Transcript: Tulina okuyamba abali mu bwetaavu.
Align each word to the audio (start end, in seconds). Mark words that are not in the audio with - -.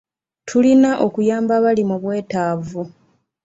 Tulina 0.47 0.91
okuyamba 1.05 1.53
abali 1.59 1.83
mu 1.89 1.97
bwetaavu. 2.03 2.81